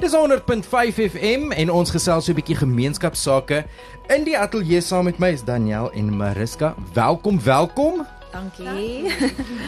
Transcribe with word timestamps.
Dis 0.00 0.14
100.5 0.16 0.96
FM 1.12 1.50
en 1.52 1.70
ons 1.70 1.90
gesels 1.92 2.24
so 2.24 2.32
'n 2.32 2.38
bietjie 2.38 2.56
gemeenskapsake. 2.56 3.64
In 4.08 4.24
die 4.24 4.38
ateljee 4.38 4.80
saam 4.80 5.04
met 5.04 5.18
my 5.18 5.28
is 5.36 5.44
Daniel 5.44 5.90
en 5.92 6.16
Mariska. 6.16 6.74
Welkom, 6.94 7.40
welkom. 7.44 8.06
Dankie. 8.32 9.12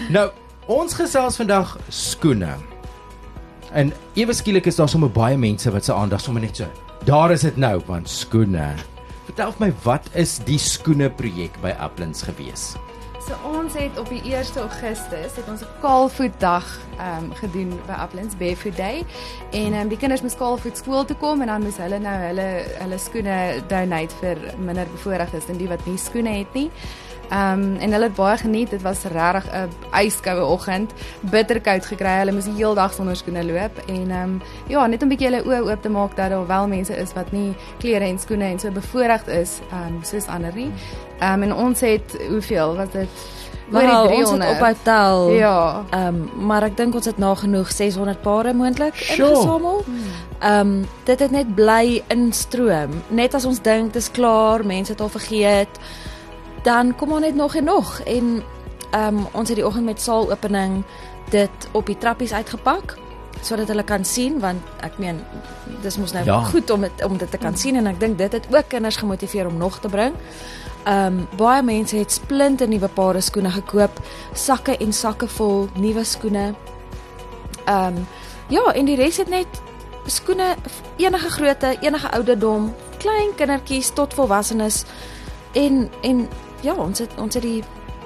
Nou, 0.08 0.30
ons 0.66 0.94
gesels 0.94 1.36
vandag 1.36 1.76
skoene. 1.88 2.56
En 3.72 3.92
ewe 4.14 4.32
skielik 4.32 4.66
is 4.66 4.76
daar 4.76 4.88
sommer 4.88 5.10
baie 5.10 5.36
mense 5.36 5.70
wat 5.70 5.84
se 5.84 5.92
aandag 5.92 6.20
sommer 6.20 6.42
net 6.42 6.56
so. 6.56 6.66
Daar 7.04 7.30
is 7.30 7.40
dit 7.40 7.56
nou, 7.56 7.82
want 7.86 8.08
skoene. 8.08 8.72
Vertel 9.24 9.52
my, 9.58 9.72
wat 9.82 10.08
is 10.14 10.38
die 10.38 10.58
skoene 10.58 11.10
projek 11.10 11.60
by 11.60 11.76
Uplands 11.76 12.22
gewees? 12.22 12.72
So 13.22 13.34
ons 13.46 13.74
het 13.78 13.98
op 13.98 14.08
die 14.10 14.22
1 14.34 14.56
Augustus 14.58 15.36
het 15.38 15.48
ons 15.48 15.60
'n 15.62 15.66
kaalvoetdag 15.80 16.66
ehm 16.98 17.24
um, 17.24 17.34
gedoen 17.34 17.80
by 17.86 17.96
Uplands 18.04 18.36
Barefoot 18.36 18.76
Day 18.76 19.04
en 19.50 19.72
ehm 19.72 19.80
um, 19.80 19.88
die 19.88 19.98
kinders 19.98 20.22
moes 20.22 20.36
kaalvoet 20.36 20.76
skool 20.76 21.04
toe 21.04 21.16
kom 21.16 21.40
en 21.40 21.46
dan 21.46 21.62
moes 21.62 21.76
hulle 21.76 21.98
nou 21.98 22.16
hulle 22.22 22.48
hulle 22.78 22.98
skoene 22.98 23.62
donate 23.68 24.14
vir 24.20 24.36
minder 24.58 24.86
bevoorregtes 24.90 25.46
en 25.48 25.56
die 25.56 25.68
wat 25.68 25.86
nie 25.86 25.98
skoene 25.98 26.30
het 26.30 26.54
nie. 26.54 26.70
Ehm 27.32 27.62
um, 27.62 27.76
en 27.76 27.92
hulle 27.92 28.04
het 28.04 28.14
baie 28.14 28.36
geniet. 28.36 28.70
Dit 28.70 28.82
was 28.82 29.02
regtig 29.02 29.44
'n 29.52 30.04
yskoue 30.04 30.44
oggend, 30.44 30.92
bitterkoud 31.20 31.86
gekry. 31.86 32.18
Hulle 32.18 32.32
moes 32.32 32.44
die 32.44 32.54
hele 32.54 32.74
dag 32.74 32.92
sonder 32.92 33.16
skoene 33.16 33.44
loop 33.44 33.78
en 33.86 34.10
ehm 34.10 34.22
um, 34.22 34.42
ja, 34.66 34.86
net 34.86 35.02
'n 35.02 35.08
bietjie 35.08 35.28
hulle 35.30 35.44
oë 35.44 35.70
oop 35.70 35.82
te 35.82 35.88
maak 35.88 36.16
dat 36.16 36.30
daar 36.30 36.46
wel 36.46 36.66
mense 36.68 36.96
is 36.96 37.12
wat 37.12 37.32
nie 37.32 37.54
klere 37.78 38.04
en 38.04 38.18
skoene 38.18 38.44
en 38.44 38.58
so 38.58 38.70
bevoorreg 38.70 39.26
is 39.26 39.60
ehm 39.70 39.86
um, 39.86 39.98
soos 40.02 40.26
ander 40.26 40.54
nie. 40.54 40.72
Ehm 41.20 41.32
um, 41.32 41.42
en 41.42 41.54
ons 41.54 41.80
het 41.80 42.16
hoeveel 42.28 42.76
was 42.76 42.90
dit? 42.90 43.08
Maar 43.68 44.10
ons 44.10 44.30
het 44.30 44.50
op 44.50 44.66
hotel. 44.66 45.30
Ja. 45.30 45.84
Ehm 45.90 46.06
um, 46.06 46.46
maar 46.46 46.62
ek 46.62 46.76
dink 46.76 46.94
ons 46.94 47.04
het 47.04 47.18
nagenoeg 47.18 47.72
600 47.72 48.20
pare 48.20 48.52
moontlik 48.52 48.94
ingesamel. 48.94 49.84
Ehm 50.38 50.60
um, 50.60 50.86
dit 51.04 51.18
het 51.18 51.30
net 51.30 51.54
bly 51.54 52.02
instroom. 52.06 52.90
Net 53.08 53.34
as 53.34 53.44
ons 53.44 53.60
dink 53.60 53.92
dit 53.92 54.02
is 54.02 54.10
klaar, 54.10 54.66
mense 54.66 54.92
het 54.92 55.00
al 55.00 55.08
vergeet 55.08 55.80
dan 56.62 56.94
kom 56.96 57.12
ons 57.12 57.24
net 57.24 57.34
nog 57.34 57.54
en 57.54 57.64
nog 57.64 58.00
en 58.00 58.42
ehm 58.92 59.18
um, 59.18 59.26
ons 59.32 59.48
het 59.48 59.56
die 59.56 59.66
oggend 59.66 59.84
met 59.84 60.00
saalopening 60.00 60.82
dit 61.30 61.68
op 61.72 61.86
die 61.86 61.98
trappies 61.98 62.32
uitgepak 62.32 62.96
sodat 63.40 63.68
hulle 63.68 63.84
kan 63.84 64.04
sien 64.04 64.38
want 64.40 64.84
ek 64.86 64.98
meen 65.02 65.20
dis 65.82 65.96
mos 65.98 66.12
nou 66.12 66.24
ja. 66.24 66.40
goed 66.52 66.70
om 66.70 66.82
het, 66.82 67.04
om 67.04 67.16
dit 67.18 67.30
te 67.30 67.38
kan 67.38 67.56
sien 67.56 67.76
en 67.76 67.86
ek 67.90 68.00
dink 68.00 68.18
dit 68.18 68.32
het 68.32 68.46
ook 68.50 68.68
kinders 68.68 68.96
gemotiveer 68.96 69.46
om 69.46 69.56
nog 69.56 69.80
te 69.80 69.88
bring. 69.88 70.14
Ehm 70.84 71.06
um, 71.06 71.26
baie 71.36 71.62
mense 71.62 71.96
het 71.96 72.12
splinte 72.12 72.66
nuwe 72.66 72.88
pare 72.88 73.20
skoene 73.20 73.50
gekoop, 73.50 74.00
sakke 74.34 74.76
en 74.76 74.92
sakke 74.92 75.28
vol 75.28 75.68
nuwe 75.74 76.04
skoene. 76.04 76.54
Ehm 77.64 77.96
um, 77.96 78.06
ja, 78.48 78.72
en 78.74 78.84
die 78.84 78.96
res 78.96 79.16
het 79.16 79.28
net 79.28 79.62
skoene 80.06 80.54
enige 80.96 81.30
grootte, 81.30 81.76
enige 81.80 82.10
ouderdom, 82.10 82.72
klein 82.98 83.34
kindertjies 83.36 83.92
tot 83.94 84.14
volwassenes 84.14 84.84
en 85.52 85.88
en 86.02 86.28
ja, 86.62 86.74
ons 86.74 86.98
het 86.98 87.10
ons 87.18 87.34
het 87.34 87.42
die 87.42 87.62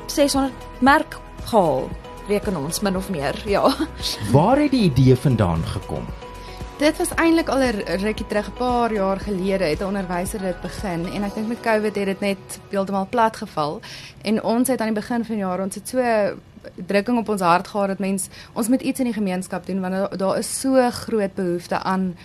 600 0.06 0.52
merk 0.80 1.18
gehaal, 1.44 1.88
reken 2.28 2.56
ons 2.56 2.80
min 2.80 2.96
of 2.96 3.10
meer. 3.10 3.42
Ja. 3.46 3.68
Waar 4.36 4.58
het 4.58 4.70
die 4.70 4.86
idee 4.90 5.16
vandaan 5.16 5.64
gekom? 5.64 6.06
Dit 6.76 6.98
was 7.00 7.14
eintlik 7.16 7.48
al 7.48 7.58
'n 7.58 8.00
rukkie 8.04 8.26
terug, 8.26 8.48
'n 8.48 8.58
paar 8.58 8.92
jaar 8.92 9.20
gelede 9.20 9.64
het 9.64 9.80
'n 9.80 9.84
onderwyser 9.84 10.40
dit 10.40 10.60
begin 10.60 11.06
en 11.14 11.22
ek 11.22 11.34
dink 11.34 11.48
met 11.48 11.60
Covid 11.60 11.94
het 11.94 12.06
dit 12.06 12.20
net 12.20 12.60
heeltemal 12.68 13.06
plat 13.10 13.36
geval. 13.36 13.80
En 14.22 14.42
ons 14.42 14.68
het 14.68 14.80
aan 14.80 14.92
die 14.92 15.00
begin 15.00 15.24
van 15.24 15.34
die 15.34 15.44
jaar 15.44 15.60
ons 15.60 15.74
het 15.74 15.88
so 15.88 16.00
drukking 16.86 17.18
op 17.18 17.28
ons 17.28 17.40
hart 17.40 17.68
gehad 17.68 17.88
dat 17.88 17.98
mens 17.98 18.28
ons 18.52 18.68
moet 18.68 18.80
iets 18.80 18.98
in 18.98 19.04
die 19.04 19.14
gemeenskap 19.14 19.66
doen 19.66 19.80
want 19.80 20.18
daar 20.18 20.38
is 20.38 20.60
so 20.60 20.90
groot 20.90 21.34
behoefte 21.34 21.78
aan 21.78 22.16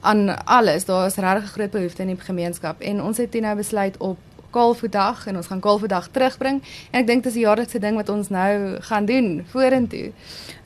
aan 0.00 0.44
alles. 0.44 0.84
Daar 0.84 1.06
is 1.06 1.14
regtig 1.14 1.44
'n 1.44 1.52
groot 1.52 1.70
behoefte 1.70 2.02
in 2.02 2.08
die 2.08 2.20
gemeenskap 2.20 2.80
en 2.80 3.02
ons 3.02 3.16
het 3.16 3.40
nou 3.40 3.56
besluit 3.56 3.96
op 3.96 4.18
Kaalvoetdag 4.52 5.26
en 5.26 5.36
ons 5.40 5.48
gaan 5.50 5.60
Kaalvoetdag 5.64 6.08
terugbring 6.14 6.62
en 6.90 7.00
ek 7.00 7.06
dink 7.08 7.24
dis 7.24 7.34
'n 7.34 7.46
jaarlikse 7.46 7.80
ding 7.80 7.96
wat 7.96 8.08
ons 8.08 8.28
nou 8.28 8.80
gaan 8.80 9.06
doen 9.08 9.44
vorentoe. 9.52 10.12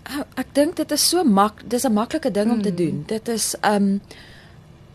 Oh, 0.06 0.22
ek 0.38 0.54
dink 0.54 0.76
dit 0.76 0.92
is 0.94 1.08
so 1.08 1.24
mak 1.24 1.62
dis 1.66 1.84
'n 1.84 1.92
maklike 1.92 2.30
ding 2.30 2.50
om 2.50 2.62
te 2.62 2.68
hmm. 2.68 2.76
doen. 2.76 3.02
Dit 3.06 3.28
is 3.28 3.54
um 3.62 4.00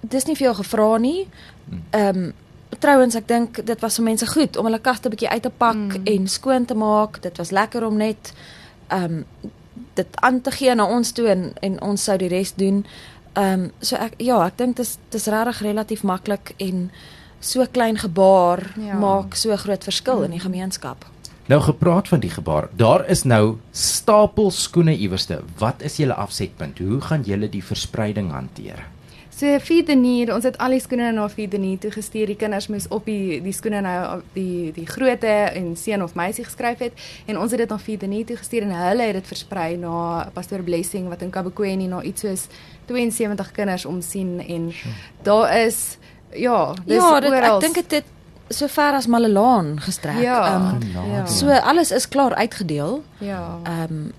dis 0.01 0.25
nie 0.25 0.35
veel 0.35 0.53
gevra 0.53 0.97
nie. 0.97 1.27
Um 1.91 2.33
trouens 2.79 3.15
ek 3.15 3.27
dink 3.27 3.65
dit 3.65 3.79
was 3.79 3.95
vir 3.95 4.03
mense 4.03 4.27
goed 4.27 4.57
om 4.57 4.65
hulle 4.65 4.79
kaste 4.79 5.09
bietjie 5.09 5.29
uit 5.29 5.41
te 5.41 5.49
pak 5.49 5.75
hmm. 5.75 6.05
en 6.05 6.27
skoon 6.27 6.65
te 6.65 6.75
maak. 6.75 7.21
Dit 7.21 7.37
was 7.37 7.51
lekker 7.51 7.85
om 7.85 7.97
net 7.97 8.33
um 8.89 9.25
dit 9.93 10.07
aan 10.21 10.41
te 10.41 10.51
gee 10.51 10.75
na 10.75 10.85
ons 10.85 11.11
toe 11.11 11.27
en 11.27 11.53
en 11.61 11.81
ons 11.81 12.03
sou 12.03 12.17
die 12.17 12.31
res 12.31 12.53
doen. 12.53 12.85
Um 13.35 13.71
so 13.79 13.95
ek 13.95 14.13
ja, 14.17 14.45
ek 14.45 14.57
dink 14.57 14.75
dis 14.75 14.97
dis 15.09 15.27
regtig 15.27 15.61
relatief 15.61 16.03
maklik 16.03 16.53
en 16.57 16.91
so 17.41 17.65
klein 17.71 17.97
gebaar 17.97 18.63
ja. 18.77 18.97
maak 19.01 19.35
so 19.35 19.55
groot 19.57 19.83
verskil 19.83 20.21
mm. 20.21 20.29
in 20.29 20.37
die 20.37 20.43
gemeenskap. 20.45 21.05
Nou 21.51 21.59
gepraat 21.61 22.07
van 22.07 22.21
die 22.23 22.29
gebaar. 22.29 22.69
Daar 22.77 23.03
is 23.09 23.23
nou 23.23 23.57
stapel 23.71 24.51
skoene 24.51 24.93
iewerste. 24.95 25.41
Wat 25.57 25.81
is 25.81 25.97
julle 25.99 26.13
afsetpunt? 26.13 26.79
Hoe 26.79 27.01
gaan 27.01 27.25
julle 27.27 27.49
die 27.49 27.63
verspreiding 27.65 28.31
hanteer? 28.31 28.85
So 29.41 29.59
feed 29.59 29.87
the 29.89 29.95
need. 29.97 30.29
Ons 30.29 30.45
het 30.45 30.57
al 30.61 30.75
die 30.75 30.79
skoene 30.79 31.07
na 31.11 31.25
feed 31.31 31.51
the 31.51 31.57
need 31.57 31.81
toe 31.81 31.89
gestuur. 31.91 32.29
Die 32.29 32.37
kinders 32.37 32.67
moes 32.69 32.85
op 32.93 33.07
die 33.09 33.39
die 33.41 33.53
skoene 33.57 33.81
nou 33.81 34.19
die 34.35 34.69
die 34.75 34.85
grootte 34.85 35.31
en 35.57 35.71
seun 35.75 36.03
of 36.05 36.13
meisie 36.15 36.45
geskryf 36.45 36.83
het 36.85 36.99
en 37.25 37.39
ons 37.41 37.51
het 37.51 37.63
dit 37.63 37.73
na 37.73 37.79
feed 37.81 38.03
the 38.05 38.09
need 38.11 38.29
toe 38.29 38.37
gestuur 38.37 38.67
en 38.67 38.75
hulle 38.75 39.07
het 39.09 39.17
dit 39.17 39.31
versprei 39.33 39.79
na 39.81 40.27
Pastor 40.35 40.61
Blessing 40.63 41.09
wat 41.09 41.25
in 41.25 41.33
Kabokweni 41.33 41.89
na 41.89 42.03
iets 42.05 42.21
soos 42.21 42.45
72 42.91 43.51
kinders 43.57 43.87
omsien 43.89 44.37
en 44.45 44.69
daar 45.25 45.49
is 45.65 45.97
Ja, 46.33 46.73
dis 46.85 46.95
ja, 46.95 47.19
dit, 47.19 47.33
ek 47.33 47.59
dink 47.59 47.75
dit 47.75 47.91
het 47.91 48.05
so 48.51 48.67
ver 48.67 48.93
as 48.93 49.07
Malelaan 49.07 49.79
gestrek. 49.81 50.21
Ja, 50.21 50.55
um, 50.55 50.79
ja. 50.91 51.25
So 51.25 51.49
alles 51.49 51.91
is 51.91 52.07
klaar 52.07 52.35
uitgedeel. 52.35 53.03
Ja. 53.17 53.59
Ehm 53.63 53.93
um, 53.93 54.11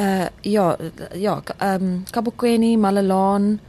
uh 0.00 0.26
ja, 0.40 0.76
ja, 1.12 1.42
ehm 1.58 1.82
um, 1.82 2.04
Kabokweni, 2.10 2.76
Malelaan, 2.76 3.60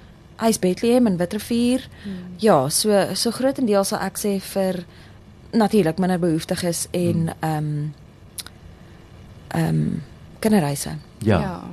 Ice 0.47 0.59
Bethlehem 0.59 1.07
en 1.07 1.17
Witrifuur. 1.17 1.87
Hmm. 2.03 2.13
Ja, 2.37 2.69
so 2.69 3.05
so 3.13 3.31
grootendeels 3.31 3.87
sal 3.87 3.99
ek 3.99 4.17
sê 4.17 4.37
vir 4.53 4.85
natuurlik 5.51 5.97
minder 5.99 6.19
behoeftiges 6.19 6.87
en 6.91 7.27
hmm. 7.27 7.35
ehm 7.39 7.57
um, 7.57 7.93
ehm 9.47 9.67
um, 9.67 10.03
kinderreise. 10.39 10.95
Ja. 11.17 11.39
ja. 11.39 11.63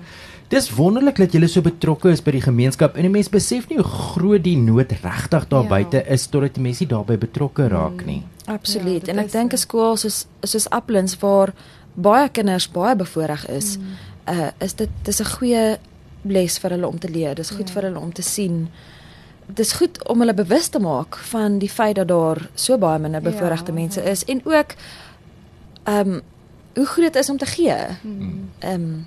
Dis 0.49 0.71
wonderlik 0.73 1.19
dat 1.21 1.35
julle 1.37 1.49
so 1.51 1.61
betrokke 1.61 2.09
is 2.09 2.23
by 2.25 2.33
die 2.33 2.41
gemeenskap 2.41 2.95
en 2.97 3.05
die 3.05 3.13
mense 3.13 3.33
besef 3.33 3.67
nie 3.69 3.77
hoe 3.77 3.89
groot 3.89 4.45
die 4.47 4.57
nood 4.57 4.95
regtig 5.03 5.45
daar 5.51 5.67
ja. 5.67 5.69
buite 5.69 6.01
is 6.09 6.25
totdat 6.33 6.55
die 6.57 6.63
mense 6.65 6.87
daarbey 6.89 7.19
betrokke 7.21 7.67
raak 7.69 8.07
nie. 8.07 8.23
Mm, 8.23 8.55
absoluut. 8.55 9.05
Ja, 9.05 9.13
en 9.13 9.21
ek 9.21 9.33
dink 9.35 9.53
'n 9.53 9.61
skool 9.61 9.99
soos 10.01 10.25
soos 10.41 10.67
Uplands 10.73 11.19
waar 11.21 11.53
baie 11.95 12.31
kinders 12.33 12.69
baie 12.73 12.97
bevoordeel 12.97 13.45
is, 13.57 13.77
mm. 13.77 13.85
uh 14.33 14.51
is 14.65 14.73
dit 14.73 14.89
dis 15.05 15.21
'n 15.21 15.33
goeie 15.37 15.79
les 16.25 16.59
vir 16.59 16.71
hulle 16.71 16.89
om 16.89 16.99
te 16.99 17.11
leer. 17.11 17.35
Dis 17.35 17.51
goed 17.51 17.69
ja. 17.69 17.75
vir 17.75 17.83
hulle 17.83 18.01
om 18.01 18.13
te 18.13 18.23
sien. 18.23 18.69
Dis 19.47 19.73
goed 19.73 20.01
om 20.09 20.21
hulle 20.21 20.35
bewus 20.35 20.69
te 20.69 20.81
maak 20.81 21.17
van 21.17 21.59
die 21.59 21.71
feit 21.71 21.97
dat 21.97 22.09
daar 22.09 22.49
so 22.55 22.79
baie 22.79 22.99
minder 22.99 23.21
bevoordeelde 23.21 23.73
ja, 23.73 23.81
mense 23.81 24.03
is 24.03 24.25
en 24.25 24.41
ook 24.45 24.75
ehm 25.85 26.09
um, 26.09 26.21
hoe 26.75 26.87
groot 26.87 27.17
is 27.17 27.31
om 27.31 27.37
te 27.37 27.47
gee. 27.47 27.77
Mm. 28.03 28.51
Ehm 28.59 28.81
mm. 28.81 28.85
um, 28.85 29.07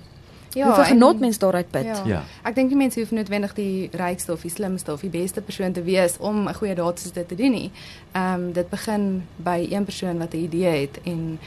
Ja, 0.54 0.66
Hoeveel 0.66 0.84
genot 0.84 1.20
mens 1.20 1.38
daaruit 1.38 1.70
put. 1.70 1.84
Ja. 1.84 2.02
ja. 2.04 2.22
Ek 2.42 2.54
dink 2.54 2.68
die 2.68 2.76
mense 2.76 3.00
hoef 3.00 3.10
noodwendig 3.10 3.54
die 3.54 3.88
rykste 3.92 4.32
of 4.32 4.42
die 4.44 4.50
slimste 4.50 4.92
of 4.92 5.00
die 5.00 5.10
beste 5.12 5.40
persoon 5.40 5.72
te 5.72 5.82
wees 5.82 6.16
om 6.18 6.48
'n 6.48 6.54
goeie 6.54 6.74
daad 6.74 7.00
soos 7.00 7.12
dit 7.12 7.28
te 7.28 7.34
doen 7.34 7.50
nie. 7.50 7.70
Ehm 8.12 8.34
um, 8.34 8.52
dit 8.52 8.68
begin 8.68 9.22
by 9.36 9.66
een 9.70 9.84
persoon 9.84 10.18
wat 10.18 10.34
'n 10.34 10.44
idee 10.44 10.80
het 10.80 10.98
en 11.04 11.38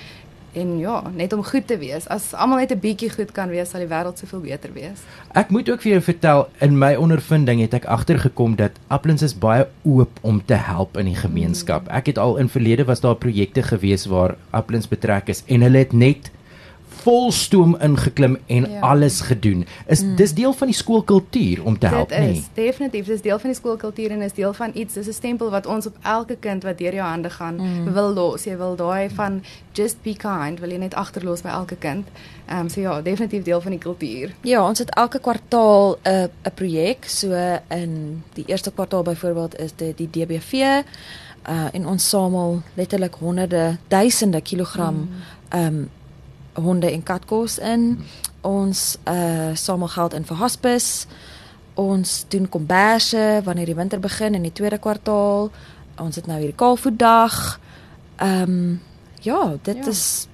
en 0.56 0.78
ja, 0.80 1.04
net 1.16 1.34
om 1.34 1.44
goed 1.44 1.68
te 1.68 1.78
wees. 1.78 2.08
As 2.08 2.34
almal 2.34 2.58
net 2.58 2.72
'n 2.72 2.80
bietjie 2.80 3.10
goed 3.10 3.32
kan 3.32 3.50
wees, 3.50 3.70
sal 3.70 3.80
die 3.80 3.90
wêreld 3.90 4.18
soveel 4.18 4.40
beter 4.40 4.74
wees. 4.74 5.04
Ek 5.34 5.50
moet 5.50 5.70
ook 5.70 5.82
vir 5.82 5.92
jou 5.92 6.02
vertel, 6.02 6.48
in 6.60 6.78
my 6.78 6.96
ondervinding 6.96 7.62
het 7.62 7.74
ek 7.74 7.86
agtergekom 7.86 8.56
dat 8.56 8.72
Applins 8.88 9.22
is 9.22 9.38
baie 9.38 9.68
oop 9.84 10.20
om 10.22 10.46
te 10.46 10.54
help 10.54 10.98
in 10.98 11.06
die 11.06 11.16
gemeenskap. 11.16 11.84
Mm. 11.84 11.90
Ek 11.90 12.06
het 12.06 12.18
al 12.18 12.38
in 12.38 12.50
verlede 12.50 12.86
was 12.86 13.00
daar 13.00 13.16
projekte 13.16 13.64
gewees 13.64 14.06
waar 14.06 14.36
Applins 14.50 14.88
betrek 14.88 15.28
is 15.28 15.44
en 15.46 15.62
hulle 15.62 15.78
het 15.78 15.94
net 15.94 16.32
vol 17.06 17.32
stoom 17.32 17.76
ingeklim 17.86 18.38
en 18.46 18.66
ja. 18.70 18.80
alles 18.80 19.22
gedoen. 19.22 19.66
Is 19.88 20.02
mm. 20.02 20.16
dis 20.16 20.34
deel 20.34 20.54
van 20.54 20.72
die 20.72 20.76
skoolkultuur 20.76 21.64
om 21.64 21.78
te 21.78 21.90
help 21.92 22.10
nie? 22.10 22.34
Dit 22.34 22.38
is 22.42 22.48
definitief, 22.58 23.06
dis 23.12 23.22
deel 23.22 23.40
van 23.42 23.52
die 23.54 23.58
skoolkultuur 23.58 24.16
en 24.16 24.24
is 24.26 24.34
deel 24.34 24.54
van 24.58 24.72
iets. 24.74 24.98
Dis 24.98 25.08
'n 25.08 25.14
stempel 25.14 25.50
wat 25.54 25.66
ons 25.66 25.86
op 25.86 25.98
elke 26.02 26.38
kind 26.40 26.64
wat 26.64 26.78
deur 26.78 26.94
jou 26.94 27.08
hande 27.08 27.30
gaan 27.30 27.56
mm. 27.56 27.94
wil 27.94 28.14
los. 28.14 28.44
Jy 28.44 28.58
wil 28.58 28.76
daai 28.76 29.10
van 29.10 29.44
just 29.74 30.02
be 30.02 30.16
kind, 30.18 30.60
wil 30.60 30.70
jy 30.70 30.78
net 30.78 30.94
agterlos 30.94 31.42
by 31.42 31.50
elke 31.50 31.76
kind. 31.76 32.08
Ehm 32.46 32.60
um, 32.60 32.70
so 32.70 32.82
ja, 32.82 33.02
definitief 33.02 33.44
deel 33.44 33.62
van 33.62 33.72
die 33.72 33.80
kultuur. 33.80 34.34
Ja, 34.42 34.68
ons 34.68 34.80
het 34.80 34.90
elke 34.90 35.20
kwartaal 35.20 35.98
'n 36.04 36.30
'n 36.44 36.54
projek. 36.54 37.06
So 37.06 37.34
in 37.70 38.24
die 38.34 38.46
eerste 38.48 38.72
kwartaal 38.72 39.04
byvoorbeeld 39.04 39.60
is 39.60 39.76
dit 39.76 39.98
die 39.98 40.10
DBV 40.10 40.54
uh 41.50 41.68
en 41.72 41.88
ons 41.88 42.10
samel 42.10 42.62
letterlik 42.74 43.16
honderde 43.20 43.78
duisende 43.88 44.42
kilogram 44.42 45.10
ehm 45.50 45.62
mm. 45.62 45.78
um, 45.78 45.90
honde 46.56 46.92
en 46.92 47.04
katkos 47.04 47.58
in. 47.60 48.00
Ons 48.46 48.98
uh 49.10 49.52
samel 49.54 49.88
geld 49.94 50.14
in 50.14 50.26
vir 50.26 50.38
hospice. 50.38 51.08
Ons 51.76 52.26
doen 52.32 52.50
komberse 52.50 53.42
wanneer 53.44 53.66
die 53.66 53.76
winter 53.76 54.00
begin 54.00 54.36
in 54.38 54.46
die 54.48 54.54
tweede 54.56 54.78
kwartaal. 54.80 55.50
Ons 56.00 56.16
het 56.16 56.28
nou 56.28 56.38
hierdie 56.40 56.56
Kaalvoetdag. 56.56 57.60
Ehm 58.18 58.42
um, 58.42 58.82
ja, 59.22 59.56
dit 59.64 59.76
Ja. 59.84 59.90
is 59.92 60.28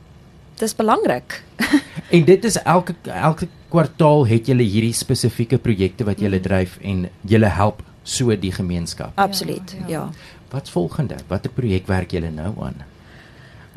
dis 0.58 0.76
belangrik. 0.76 1.44
En 2.12 2.26
dit 2.26 2.44
is 2.46 2.58
elke 2.64 2.94
elke 3.04 3.48
kwartaal 3.72 4.26
het 4.28 4.46
julle 4.52 4.64
hierdie 4.68 4.94
spesifieke 4.94 5.58
projekte 5.58 6.04
wat 6.04 6.20
julle 6.20 6.40
dryf 6.44 6.78
en 6.82 7.06
julle 7.22 7.48
help 7.48 7.82
so 8.04 8.36
die 8.36 8.52
gemeenskap. 8.52 9.12
Absoluut. 9.16 9.72
ja. 9.72 9.88
Ja. 9.88 9.88
ja. 9.88 10.10
Wat's 10.52 10.70
volgende? 10.70 11.16
Watter 11.28 11.52
projek 11.52 11.88
werk 11.88 12.12
julle 12.12 12.30
nou 12.32 12.52
aan? 12.66 12.76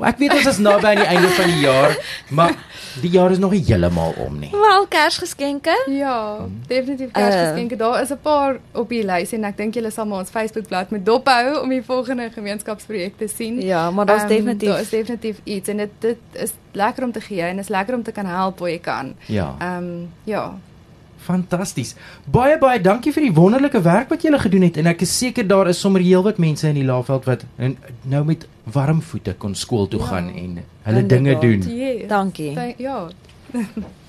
Ek 0.03 0.19
weet 0.19 0.33
ons 0.35 0.47
is 0.47 0.59
naby 0.59 0.87
aan 0.87 0.97
die 0.97 1.07
einde 1.07 1.29
van 1.29 1.45
die 1.47 1.61
jaar, 1.61 1.97
maar 2.31 2.55
die 3.01 3.11
jaar 3.11 3.31
is 3.31 3.39
nog 3.39 3.51
nie 3.55 3.63
heeltemal 3.65 4.15
om 4.27 4.39
nie. 4.39 4.51
Wel 4.51 4.87
Kersgeskenke. 4.87 5.75
Ja, 5.87 6.39
definitief 6.67 7.07
Uh, 7.07 7.13
Kersgeskenke. 7.13 7.77
Daar 7.77 8.03
is 8.03 8.11
'n 8.11 8.19
paar 8.23 8.57
op 8.73 8.89
die 8.89 9.05
lys 9.05 9.33
en 9.33 9.45
ek 9.45 9.57
dink 9.57 9.75
julle 9.75 9.91
sal 9.91 10.07
maar 10.07 10.19
ons 10.19 10.31
Facebookblad 10.31 10.91
moet 10.91 11.07
dophou 11.07 11.61
om 11.63 11.69
die 11.69 11.83
volgende 11.83 12.31
gemeenskapsprojek 12.35 13.17
te 13.19 13.29
sien. 13.29 13.61
Ja, 13.63 13.91
maar 13.91 14.07
daar's 14.07 14.23
Ehm, 14.23 14.29
definitief 14.29 14.69
daar 14.69 14.81
is 14.81 14.89
definitief 14.91 15.37
iets 15.45 15.69
en 15.69 15.77
dit 15.77 15.91
dit 15.99 16.19
is 16.33 16.53
lekker 16.73 17.05
om 17.05 17.13
te 17.13 17.21
gee 17.21 17.43
en 17.43 17.59
is 17.59 17.69
lekker 17.69 17.95
om 17.95 18.03
te 18.03 18.13
kan 18.13 18.27
help 18.27 18.59
waar 18.59 18.71
jy 18.71 18.79
kan. 18.79 19.15
Ja. 19.27 19.55
Ehm 19.59 20.07
ja. 20.25 20.55
Fantasties. 21.25 21.95
Baie 22.31 22.59
baie 22.61 22.81
dankie 22.81 23.13
vir 23.13 23.23
die 23.29 23.33
wonderlike 23.35 23.81
werk 23.83 24.11
wat 24.13 24.23
julle 24.23 24.39
gedoen 24.39 24.63
het 24.69 24.77
en 24.77 24.87
ek 24.93 25.01
is 25.07 25.15
seker 25.19 25.47
daar 25.49 25.69
is 25.73 25.81
sommer 25.81 26.01
heelwat 26.05 26.39
mense 26.39 26.69
in 26.69 26.75
die 26.75 26.85
Laagveld 26.85 27.25
wat 27.25 27.45
nou 28.05 28.25
met 28.25 28.47
warm 28.75 29.01
voete 29.03 29.35
kon 29.39 29.55
skool 29.55 29.89
toe 29.89 30.01
Ja. 30.01 30.07
gaan 30.07 30.29
en 30.35 30.59
hulle 30.83 31.07
dinge 31.07 31.39
doen. 31.41 31.63
Yes. 31.77 32.09
Dankie. 32.09 32.55
Dank- 32.55 32.79
Ja. 32.79 33.09